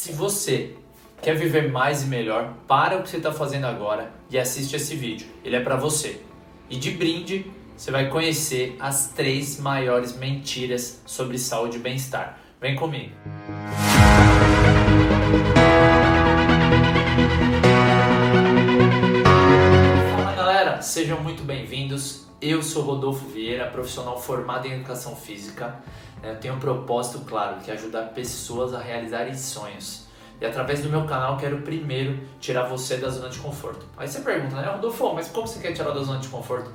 [0.00, 0.76] Se você
[1.20, 4.96] quer viver mais e melhor, para o que você está fazendo agora e assiste esse
[4.96, 5.26] vídeo.
[5.44, 6.22] Ele é para você.
[6.70, 7.44] E de brinde,
[7.76, 12.40] você vai conhecer as três maiores mentiras sobre saúde e bem-estar.
[12.58, 13.12] Vem comigo.
[20.80, 22.26] Sejam muito bem-vindos.
[22.40, 25.78] Eu sou Rodolfo Vieira, profissional formado em educação física.
[26.22, 30.06] Eu tenho um propósito claro, que é ajudar pessoas a realizarem sonhos.
[30.40, 33.84] E através do meu canal quero primeiro tirar você da zona de conforto.
[33.94, 36.70] Aí você pergunta, né, Rodolfo, mas como você quer tirar da zona de conforto?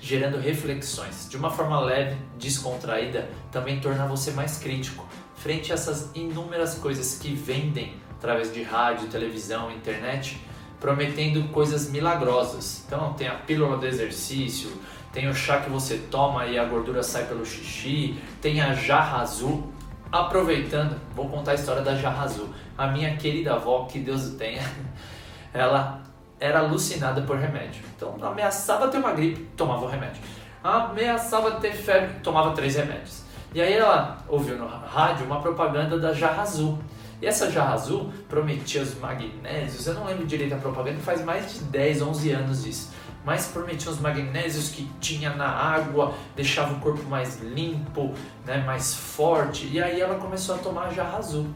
[0.00, 1.28] Gerando reflexões.
[1.28, 7.18] De uma forma leve, descontraída, também torna você mais crítico frente a essas inúmeras coisas
[7.18, 10.40] que vendem através de rádio, televisão, internet,
[10.80, 12.82] prometendo coisas milagrosas.
[12.86, 14.72] Então tem a pílula do exercício,
[15.12, 19.20] tem o chá que você toma e a gordura sai pelo xixi, tem a jarra
[19.20, 19.72] azul.
[20.10, 22.48] Aproveitando, vou contar a história da jarra azul
[22.80, 24.62] a minha querida avó, que Deus o tenha,
[25.52, 26.00] ela
[26.40, 27.82] era alucinada por remédio.
[27.94, 30.22] Então ameaçava ter uma gripe, tomava o remédio.
[30.64, 33.22] Ameaçava ter febre, tomava três remédios.
[33.52, 36.78] E aí ela ouviu no rádio uma propaganda da jarra azul.
[37.20, 41.52] E essa jarra azul prometia os magnésios, eu não lembro direito a propaganda, faz mais
[41.52, 42.92] de 10, 11 anos isso.
[43.24, 48.14] Mas prometia os magnésios que tinha na água, deixava o corpo mais limpo,
[48.46, 49.66] né, mais forte.
[49.66, 51.46] E aí ela começou a tomar a jarra azul.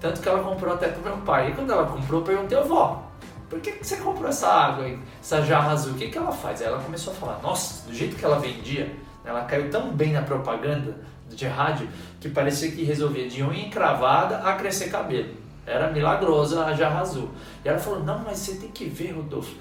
[0.00, 1.50] Tanto que ela comprou até pro meu pai.
[1.50, 3.08] E quando ela comprou, eu perguntei, vó,
[3.48, 5.94] por que, você comprou essa água aí, essa jarra azul?
[5.94, 6.60] O que, que ela faz?
[6.60, 10.12] Aí ela começou a falar, nossa, do jeito que ela vendia, ela caiu tão bem
[10.12, 10.96] na propaganda
[11.30, 11.88] de rádio
[12.20, 15.34] que parecia que resolvia de unha encravada a crescer cabelo.
[15.66, 17.30] Era milagrosa a jarra azul.
[17.64, 19.54] E ela falou, não, mas você tem que ver, Rodolfo.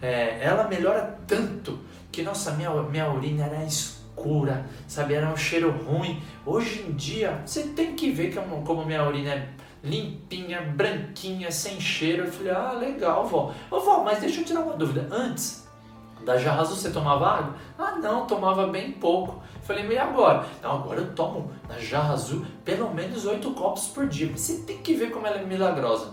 [0.00, 1.78] É, ela melhora tanto
[2.10, 5.14] que, nossa, minha, minha urina era escura, sabe?
[5.14, 6.22] Era um cheiro ruim.
[6.46, 9.48] Hoje em dia, você tem que ver como, como minha urina é
[9.82, 12.24] limpinha, branquinha, sem cheiro.
[12.24, 13.54] Eu falei, ah, legal, vó.
[13.70, 15.06] Ô, vó, mas deixa eu tirar uma dúvida.
[15.10, 15.63] Antes
[16.24, 17.54] da jarra azul você tomava água?
[17.78, 19.42] Ah, não, tomava bem pouco.
[19.62, 20.46] Falei, e agora?
[20.62, 24.30] Não, agora eu tomo na jarra azul pelo menos oito copos por dia.
[24.36, 26.12] Você tem que ver como ela é milagrosa.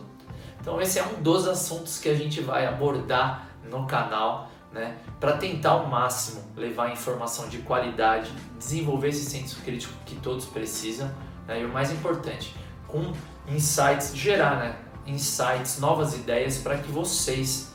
[0.59, 4.97] Então esse é um dos assuntos que a gente vai abordar no canal, né?
[5.19, 11.09] Para tentar ao máximo levar informação de qualidade, desenvolver esse senso crítico que todos precisam,
[11.47, 11.61] né?
[11.61, 12.55] e o mais importante,
[12.87, 13.11] com
[13.47, 14.75] insights, gerar né,
[15.05, 17.71] insights, novas ideias para que vocês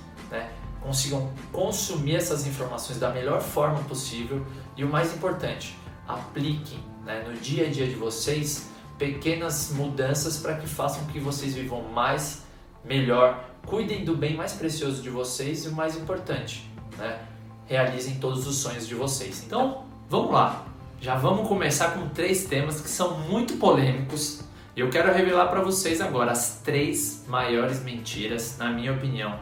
[0.86, 5.76] consigam consumir essas informações da melhor forma possível e o mais importante,
[6.06, 11.54] apliquem né, no dia a dia de vocês pequenas mudanças para que façam que vocês
[11.54, 12.42] vivam mais,
[12.84, 17.18] melhor, cuidem do bem mais precioso de vocês e o mais importante, né,
[17.66, 19.42] realizem todos os sonhos de vocês.
[19.44, 20.64] Então, vamos lá.
[21.00, 26.02] Já vamos começar com três temas que são muito polêmicos eu quero revelar para vocês
[26.02, 29.40] agora as três maiores mentiras, na minha opinião,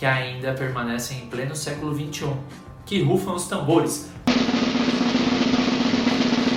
[0.00, 2.32] que ainda permanecem em pleno século XXI,
[2.86, 4.10] que rufam os tambores.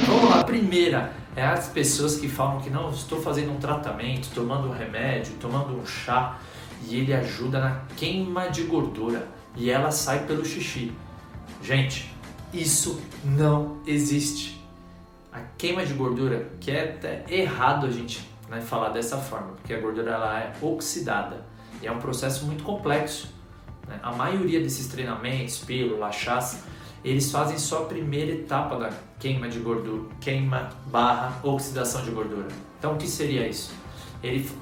[0.08, 4.70] Vamos lá, primeira é as pessoas que falam que não, estou fazendo um tratamento, tomando
[4.70, 6.40] um remédio, tomando um chá
[6.88, 9.28] e ele ajuda na queima de gordura
[9.58, 10.94] e ela sai pelo xixi.
[11.62, 12.16] Gente,
[12.54, 14.66] isso não existe
[15.34, 19.74] a queima de gordura, que é até errado a gente né, falar dessa forma, porque
[19.74, 21.52] a gordura ela é oxidada
[21.84, 23.28] e é um processo muito complexo.
[23.88, 24.00] Né?
[24.02, 26.64] A maioria desses treinamentos, pílula, chás,
[27.04, 28.90] eles fazem só a primeira etapa da
[29.20, 32.48] queima de gordura, queima barra oxidação de gordura.
[32.80, 33.74] Então o que seria isso?
[34.24, 34.56] Eles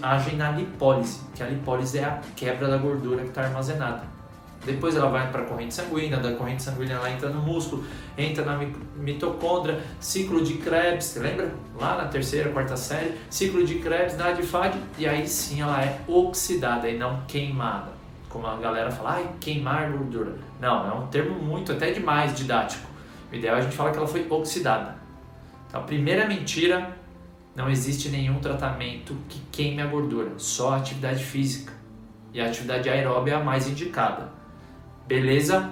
[0.00, 4.17] agem na lipólise, que a lipólise é a quebra da gordura que está armazenada.
[4.64, 7.84] Depois ela vai para a corrente sanguínea, da corrente sanguínea ela entra no músculo,
[8.16, 8.58] entra na
[8.96, 11.54] mitocôndria, ciclo de Krebs, lembra?
[11.78, 16.00] Lá na terceira, quarta série, ciclo de Krebs na Adifag, e aí sim ela é
[16.06, 17.92] oxidada e não queimada.
[18.28, 20.34] Como a galera fala, ai, queimar gordura.
[20.60, 22.86] Não, é um termo muito, até demais didático.
[23.32, 24.96] O ideal é a gente falar que ela foi oxidada.
[25.66, 26.96] Então, a primeira mentira,
[27.54, 31.72] não existe nenhum tratamento que queime a gordura, só a atividade física.
[32.32, 34.37] E a atividade aeróbia é a mais indicada.
[35.08, 35.70] Beleza?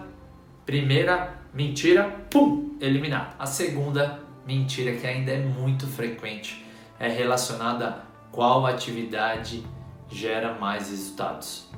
[0.64, 3.34] Primeira mentira, pum, eliminada.
[3.38, 6.64] A segunda mentira, que ainda é muito frequente,
[6.98, 7.98] é relacionada a
[8.32, 9.62] qual atividade
[10.08, 11.70] gera mais resultados.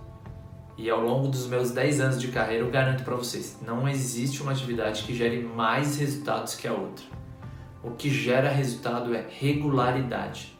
[0.76, 4.40] E ao longo dos meus 10 anos de carreira, eu garanto para vocês, não existe
[4.40, 7.04] uma atividade que gere mais resultados que a outra.
[7.82, 10.56] O que gera resultado é regularidade.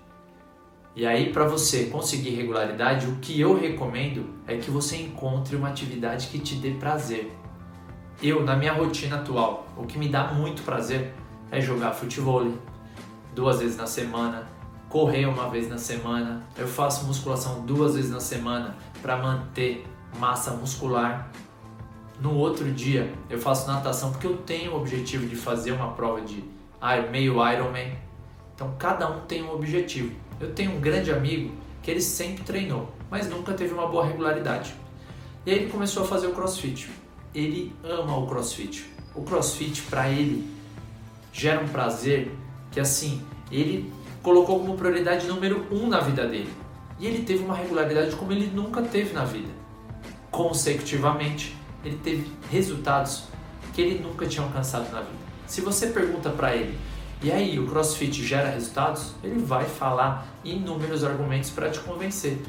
[0.97, 5.69] E aí, para você conseguir regularidade, o que eu recomendo é que você encontre uma
[5.69, 7.33] atividade que te dê prazer.
[8.21, 11.15] Eu, na minha rotina atual, o que me dá muito prazer
[11.53, 12.53] é jogar futebol
[13.33, 14.49] duas vezes na semana,
[14.89, 19.87] correr uma vez na semana, eu faço musculação duas vezes na semana para manter
[20.19, 21.31] massa muscular.
[22.21, 26.21] No outro dia eu faço natação porque eu tenho o objetivo de fazer uma prova
[26.21, 26.43] de
[27.13, 27.97] meio Ironman.
[28.55, 30.13] Então cada um tem um objetivo.
[30.41, 31.53] Eu tenho um grande amigo
[31.83, 34.75] que ele sempre treinou, mas nunca teve uma boa regularidade.
[35.45, 36.91] E aí ele começou a fazer o CrossFit.
[37.35, 38.87] Ele ama o CrossFit.
[39.15, 40.49] O CrossFit para ele
[41.33, 42.31] gera um prazer
[42.71, 43.93] que assim ele
[44.23, 46.53] colocou como prioridade número um na vida dele.
[46.99, 49.49] E ele teve uma regularidade como ele nunca teve na vida.
[50.31, 53.25] Consecutivamente, ele teve resultados
[53.73, 55.19] que ele nunca tinha alcançado na vida.
[55.47, 56.77] Se você pergunta para ele,
[57.21, 59.15] e aí, o CrossFit gera resultados?
[59.25, 62.41] Ele vai falar inúmeros argumentos para te convencer.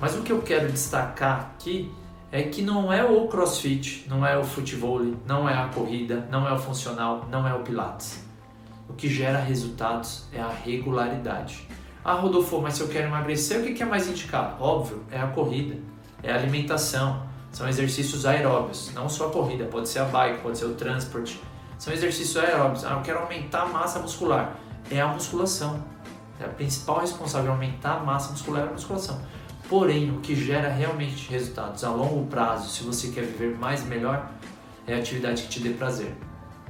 [0.00, 1.92] Mas o que eu quero destacar aqui
[2.32, 6.48] é que não é o CrossFit, não é o futebol, não é a corrida, não
[6.48, 8.24] é o funcional, não é o Pilates.
[8.88, 11.68] O que gera resultados é a regularidade.
[12.02, 14.62] Ah, Rodolfo, mas se eu quero emagrecer, o que é mais indicado?
[14.62, 15.76] Óbvio, é a corrida,
[16.22, 17.22] é a alimentação,
[17.52, 21.40] são exercícios aeróbios, não só a corrida, pode ser a bike, pode ser o transporte.
[21.84, 22.82] São exercícios aeróbios.
[22.82, 24.56] Ah, eu quero aumentar a massa muscular.
[24.90, 25.84] É a musculação.
[26.40, 29.20] É a principal responsável aumentar a massa muscular é a musculação.
[29.68, 33.84] Porém, o que gera realmente resultados a longo prazo, se você quer viver mais e
[33.84, 34.30] melhor,
[34.86, 36.16] é a atividade que te dê prazer.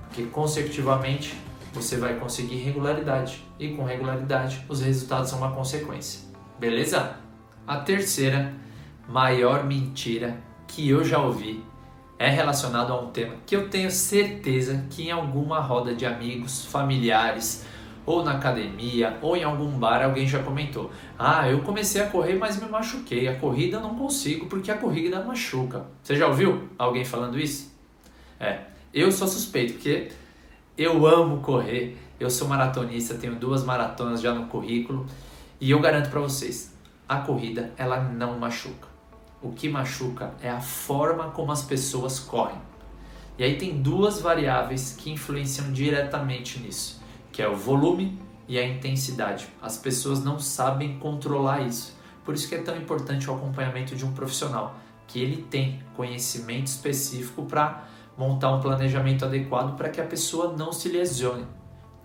[0.08, 1.38] Porque consecutivamente
[1.72, 6.28] você vai conseguir regularidade e com regularidade os resultados são uma consequência.
[6.58, 7.14] Beleza?
[7.64, 8.52] A terceira
[9.08, 10.36] maior mentira
[10.66, 11.64] que eu já ouvi
[12.18, 16.64] é relacionado a um tema que eu tenho certeza que em alguma roda de amigos,
[16.64, 17.64] familiares,
[18.06, 22.34] ou na academia, ou em algum bar alguém já comentou: "Ah, eu comecei a correr,
[22.34, 23.28] mas me machuquei.
[23.28, 25.86] A corrida eu não consigo porque a corrida machuca".
[26.02, 27.72] Você já ouviu alguém falando isso?
[28.38, 28.60] É,
[28.92, 30.12] eu sou suspeito porque
[30.76, 35.06] eu amo correr, eu sou maratonista, tenho duas maratonas já no currículo
[35.60, 36.74] e eu garanto para vocês,
[37.08, 38.93] a corrida ela não machuca.
[39.44, 42.56] O que machuca é a forma como as pessoas correm.
[43.36, 48.18] E aí tem duas variáveis que influenciam diretamente nisso, que é o volume
[48.48, 49.46] e a intensidade.
[49.60, 51.94] As pessoas não sabem controlar isso.
[52.24, 54.76] Por isso que é tão importante o acompanhamento de um profissional,
[55.06, 57.84] que ele tem conhecimento específico para
[58.16, 61.44] montar um planejamento adequado para que a pessoa não se lesione.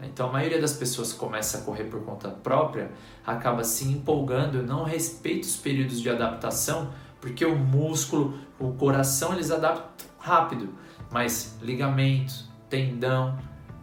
[0.02, 2.92] Então a maioria das pessoas começa a correr por conta própria
[3.26, 6.90] acaba se empolgando, não respeita os períodos de adaptação,
[7.22, 10.70] porque o músculo, o coração eles adaptam rápido,
[11.12, 13.38] mas ligamentos, tendão,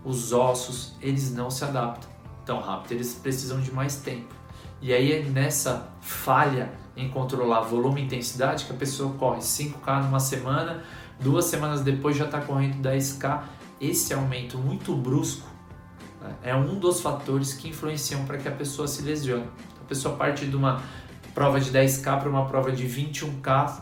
[0.04, 2.08] os ossos, eles não se adaptam
[2.44, 4.34] tão rápido, eles precisam de mais tempo.
[4.80, 10.04] E aí é nessa falha em controlar volume e intensidade que a pessoa corre 5K
[10.04, 10.82] numa semana,
[11.20, 13.42] duas semanas depois já está correndo 10K.
[13.80, 15.46] Esse aumento muito brusco
[16.20, 19.46] né, é um dos fatores que influenciam para que a pessoa se lesione.
[19.80, 20.82] A pessoa parte de uma
[21.36, 23.80] prova de 10K para uma prova de 21K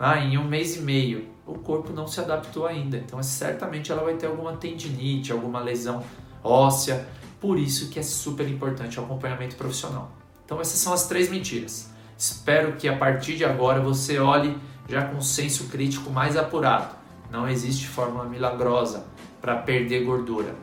[0.00, 1.28] ah, em um mês e meio.
[1.46, 6.02] O corpo não se adaptou ainda, então certamente ela vai ter alguma tendinite, alguma lesão
[6.42, 7.06] óssea.
[7.38, 10.12] Por isso que é super importante o acompanhamento profissional.
[10.46, 11.92] Então essas são as três mentiras.
[12.16, 14.56] Espero que a partir de agora você olhe
[14.88, 16.94] já com senso crítico mais apurado.
[17.30, 19.04] Não existe fórmula milagrosa
[19.42, 20.54] para perder gordura.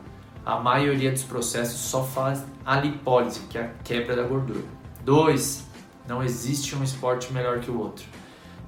[0.44, 4.64] A maioria dos processos só faz a lipólise, que é a quebra da gordura.
[5.04, 5.70] 2.
[6.12, 8.04] Não existe um esporte melhor que o outro.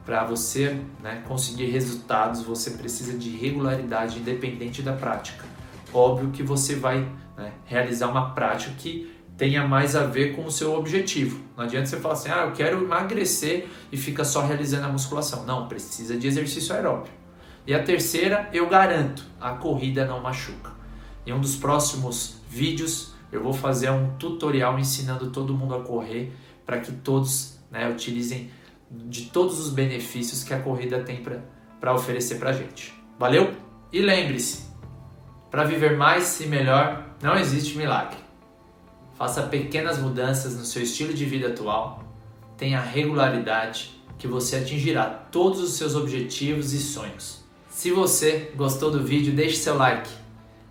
[0.02, 5.44] Para você né, conseguir resultados, você precisa de regularidade independente da prática.
[5.92, 10.50] Óbvio que você vai né, realizar uma prática que tenha mais a ver com o
[10.50, 11.38] seu objetivo.
[11.54, 15.44] Não adianta você falar assim, ah, eu quero emagrecer e fica só realizando a musculação.
[15.44, 17.12] Não, precisa de exercício aeróbio.
[17.66, 20.72] E a terceira, eu garanto, a corrida não machuca.
[21.26, 26.32] Em um dos próximos vídeos, eu vou fazer um tutorial ensinando todo mundo a correr
[26.64, 28.50] para que todos né, utilizem
[28.90, 31.22] de todos os benefícios que a corrida tem
[31.80, 32.94] para oferecer para a gente.
[33.18, 33.52] Valeu?
[33.92, 34.64] E lembre-se,
[35.50, 38.18] para viver mais e melhor, não existe milagre.
[39.16, 42.02] Faça pequenas mudanças no seu estilo de vida atual,
[42.56, 47.44] tenha regularidade que você atingirá todos os seus objetivos e sonhos.
[47.68, 50.10] Se você gostou do vídeo, deixe seu like.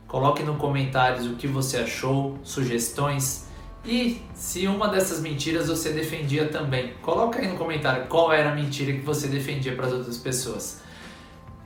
[0.07, 3.47] Coloque no comentários o que você achou, sugestões
[3.85, 6.93] e se uma dessas mentiras você defendia também.
[7.01, 10.81] Coloque aí no comentário qual era a mentira que você defendia para as outras pessoas.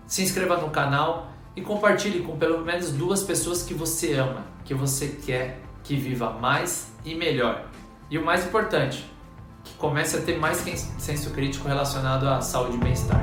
[0.07, 4.73] Se inscreva no canal e compartilhe com pelo menos duas pessoas que você ama, que
[4.73, 7.65] você quer que viva mais e melhor.
[8.09, 9.05] E o mais importante,
[9.63, 10.57] que comece a ter mais
[10.97, 13.21] senso crítico relacionado à saúde e bem-estar.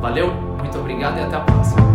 [0.00, 1.93] Valeu, muito obrigado e até a próxima.